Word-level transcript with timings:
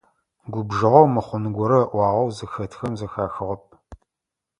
Губжыгъэу, 0.53 1.07
мыхъун 1.13 1.45
горэ 1.55 1.79
ыӏуагъэу 1.87 2.29
зыхэтхэм 2.37 2.93
зэхахыгъэп. 2.99 3.63